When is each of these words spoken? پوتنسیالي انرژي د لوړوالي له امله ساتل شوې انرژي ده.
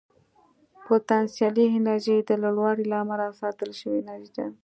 پوتنسیالي 0.87 1.65
انرژي 1.77 2.17
د 2.23 2.29
لوړوالي 2.41 2.85
له 2.91 2.97
امله 3.03 3.25
ساتل 3.41 3.69
شوې 3.79 3.97
انرژي 4.03 4.31
ده. 4.37 4.47